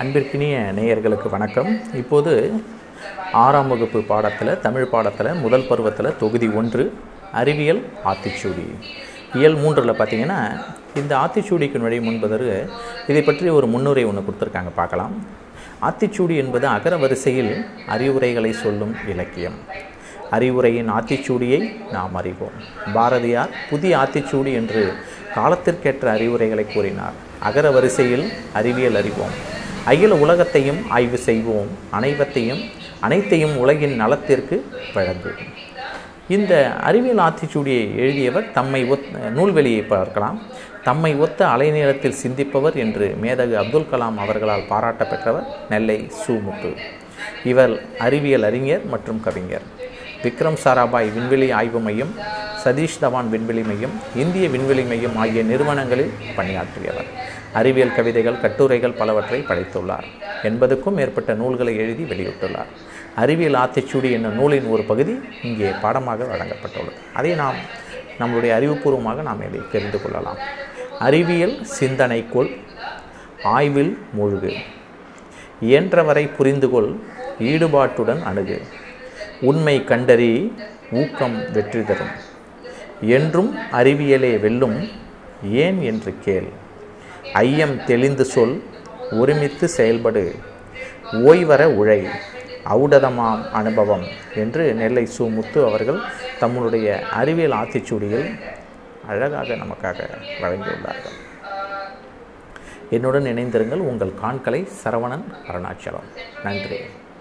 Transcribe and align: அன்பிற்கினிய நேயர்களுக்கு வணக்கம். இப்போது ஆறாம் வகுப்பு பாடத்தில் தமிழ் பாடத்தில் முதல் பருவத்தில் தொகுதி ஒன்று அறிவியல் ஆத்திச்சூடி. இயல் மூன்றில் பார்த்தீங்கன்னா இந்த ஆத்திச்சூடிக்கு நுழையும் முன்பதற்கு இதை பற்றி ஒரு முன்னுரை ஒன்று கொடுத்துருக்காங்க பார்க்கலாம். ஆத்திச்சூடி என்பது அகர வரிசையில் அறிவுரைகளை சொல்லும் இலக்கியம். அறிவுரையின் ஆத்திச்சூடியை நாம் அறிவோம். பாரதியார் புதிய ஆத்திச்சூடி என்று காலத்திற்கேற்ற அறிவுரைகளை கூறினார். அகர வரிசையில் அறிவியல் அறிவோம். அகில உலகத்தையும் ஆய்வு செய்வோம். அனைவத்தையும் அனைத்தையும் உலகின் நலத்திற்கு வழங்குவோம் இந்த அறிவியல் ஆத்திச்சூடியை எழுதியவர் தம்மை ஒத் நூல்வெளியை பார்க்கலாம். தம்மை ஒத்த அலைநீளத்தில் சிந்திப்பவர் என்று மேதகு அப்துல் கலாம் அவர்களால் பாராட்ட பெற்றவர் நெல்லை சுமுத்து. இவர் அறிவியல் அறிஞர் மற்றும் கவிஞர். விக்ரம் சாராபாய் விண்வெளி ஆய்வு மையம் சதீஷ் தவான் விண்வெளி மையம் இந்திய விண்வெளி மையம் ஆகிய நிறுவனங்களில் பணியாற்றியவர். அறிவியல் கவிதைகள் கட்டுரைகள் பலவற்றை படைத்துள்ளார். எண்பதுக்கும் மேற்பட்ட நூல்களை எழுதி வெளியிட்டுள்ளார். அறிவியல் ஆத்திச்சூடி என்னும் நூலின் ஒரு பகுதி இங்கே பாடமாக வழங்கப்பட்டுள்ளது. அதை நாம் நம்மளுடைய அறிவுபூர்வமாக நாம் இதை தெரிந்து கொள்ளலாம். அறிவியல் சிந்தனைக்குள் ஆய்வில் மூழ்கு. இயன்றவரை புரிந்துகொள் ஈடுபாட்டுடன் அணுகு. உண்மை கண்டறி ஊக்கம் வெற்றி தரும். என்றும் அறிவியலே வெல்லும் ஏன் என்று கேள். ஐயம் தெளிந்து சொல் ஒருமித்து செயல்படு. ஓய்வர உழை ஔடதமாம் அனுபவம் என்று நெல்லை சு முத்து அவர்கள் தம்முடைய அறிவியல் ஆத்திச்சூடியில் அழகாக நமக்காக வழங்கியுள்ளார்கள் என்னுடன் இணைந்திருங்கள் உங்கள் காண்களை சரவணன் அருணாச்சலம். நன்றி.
அன்பிற்கினிய 0.00 0.56
நேயர்களுக்கு 0.76 1.28
வணக்கம். 1.30 1.70
இப்போது 1.94 2.62
ஆறாம் 3.32 3.68
வகுப்பு 3.68 4.00
பாடத்தில் 4.02 4.60
தமிழ் 4.60 4.86
பாடத்தில் 4.92 5.30
முதல் 5.34 5.66
பருவத்தில் 5.66 6.16
தொகுதி 6.18 6.48
ஒன்று 6.60 6.84
அறிவியல் 7.32 7.82
ஆத்திச்சூடி. 8.04 8.64
இயல் 9.34 9.54
மூன்றில் 9.54 9.98
பார்த்தீங்கன்னா 9.98 10.38
இந்த 10.94 11.16
ஆத்திச்சூடிக்கு 11.16 11.78
நுழையும் 11.82 12.08
முன்பதற்கு 12.08 12.56
இதை 13.06 13.22
பற்றி 13.22 13.48
ஒரு 13.48 13.66
முன்னுரை 13.66 14.04
ஒன்று 14.04 14.24
கொடுத்துருக்காங்க 14.28 14.72
பார்க்கலாம். 14.74 15.14
ஆத்திச்சூடி 15.88 16.36
என்பது 16.36 16.66
அகர 16.66 16.96
வரிசையில் 16.96 17.52
அறிவுரைகளை 17.86 18.52
சொல்லும் 18.52 18.96
இலக்கியம். 19.08 19.58
அறிவுரையின் 20.30 20.92
ஆத்திச்சூடியை 20.98 21.62
நாம் 21.90 22.14
அறிவோம். 22.14 22.58
பாரதியார் 22.94 23.54
புதிய 23.70 23.96
ஆத்திச்சூடி 23.96 24.52
என்று 24.52 24.92
காலத்திற்கேற்ற 25.34 26.10
அறிவுரைகளை 26.10 26.66
கூறினார். 26.74 27.18
அகர 27.40 27.70
வரிசையில் 27.70 28.28
அறிவியல் 28.52 28.94
அறிவோம். 28.94 29.51
அகில 29.84 30.14
உலகத்தையும் 30.14 30.90
ஆய்வு 30.90 31.18
செய்வோம். 31.18 31.70
அனைவத்தையும் 31.90 32.62
அனைத்தையும் 33.00 33.54
உலகின் 33.56 33.96
நலத்திற்கு 33.96 34.56
வழங்குவோம் 34.94 35.50
இந்த 36.28 36.52
அறிவியல் 36.88 37.18
ஆத்திச்சூடியை 37.18 37.96
எழுதியவர் 38.02 38.52
தம்மை 38.52 38.90
ஒத் 38.90 39.08
நூல்வெளியை 39.36 39.86
பார்க்கலாம். 39.86 40.42
தம்மை 40.84 41.14
ஒத்த 41.14 41.46
அலைநீளத்தில் 41.46 42.20
சிந்திப்பவர் 42.22 42.74
என்று 42.74 43.16
மேதகு 43.22 43.54
அப்துல் 43.62 43.90
கலாம் 43.92 44.16
அவர்களால் 44.24 44.68
பாராட்ட 44.68 45.04
பெற்றவர் 45.04 45.46
நெல்லை 45.68 46.10
சுமுத்து. 46.22 46.70
இவர் 47.44 47.74
அறிவியல் 47.98 48.42
அறிஞர் 48.42 48.84
மற்றும் 48.84 49.20
கவிஞர். 49.20 49.66
விக்ரம் 50.22 50.58
சாராபாய் 50.64 51.12
விண்வெளி 51.14 51.50
ஆய்வு 51.50 51.80
மையம் 51.80 52.14
சதீஷ் 52.64 52.98
தவான் 53.00 53.28
விண்வெளி 53.28 53.62
மையம் 53.62 53.94
இந்திய 54.16 54.48
விண்வெளி 54.48 54.82
மையம் 54.82 55.16
ஆகிய 55.16 55.42
நிறுவனங்களில் 55.42 56.12
பணியாற்றியவர். 56.36 57.08
அறிவியல் 57.52 57.94
கவிதைகள் 57.94 58.40
கட்டுரைகள் 58.40 58.92
பலவற்றை 58.92 59.40
படைத்துள்ளார். 59.40 60.06
எண்பதுக்கும் 60.42 60.96
மேற்பட்ட 60.98 61.34
நூல்களை 61.34 61.76
எழுதி 61.76 62.02
வெளியிட்டுள்ளார். 62.02 62.70
அறிவியல் 63.16 63.54
ஆத்திச்சூடி 63.54 64.10
என்னும் 64.10 64.34
நூலின் 64.34 64.66
ஒரு 64.66 64.82
பகுதி 64.82 65.20
இங்கே 65.42 65.70
பாடமாக 65.80 66.24
வழங்கப்பட்டுள்ளது. 66.24 66.98
அதை 67.12 67.34
நாம் 67.34 67.54
நம்மளுடைய 68.20 68.52
அறிவுபூர்வமாக 68.58 69.22
நாம் 69.22 69.46
இதை 69.48 69.60
தெரிந்து 69.72 70.02
கொள்ளலாம். 70.02 70.36
அறிவியல் 70.98 71.66
சிந்தனைக்குள் 71.80 72.50
ஆய்வில் 73.42 73.98
மூழ்கு. 74.18 74.52
இயன்றவரை 75.60 76.30
புரிந்துகொள் 76.38 76.90
ஈடுபாட்டுடன் 77.38 78.22
அணுகு. 78.22 78.62
உண்மை 79.40 79.84
கண்டறி 79.84 80.52
ஊக்கம் 80.92 81.52
வெற்றி 81.52 81.84
தரும். 81.84 82.12
என்றும் 83.02 83.56
அறிவியலே 83.70 84.38
வெல்லும் 84.38 84.88
ஏன் 85.42 85.82
என்று 85.82 86.14
கேள். 86.20 86.48
ஐயம் 87.32 87.84
தெளிந்து 87.84 88.24
சொல் 88.24 88.62
ஒருமித்து 89.10 89.68
செயல்படு. 89.68 90.34
ஓய்வர 91.12 91.64
உழை 91.64 92.08
ஔடதமாம் 92.64 93.50
அனுபவம் 93.50 94.04
என்று 94.34 94.74
நெல்லை 94.74 95.08
சு 95.18 95.30
முத்து 95.30 95.64
அவர்கள் 95.64 96.00
தம்முடைய 96.38 97.06
அறிவியல் 97.06 97.52
ஆத்திச்சூடியில் 97.52 98.38
அழகாக 99.06 99.54
நமக்காக 99.54 100.08
வழங்கியுள்ளார்கள் 100.40 101.18
என்னுடன் 102.90 103.24
இணைந்திருங்கள் 103.24 103.82
உங்கள் 103.90 104.14
காண்களை 104.14 104.68
சரவணன் 104.84 105.24
அருணாச்சலம். 105.48 106.08
நன்றி. 106.42 106.78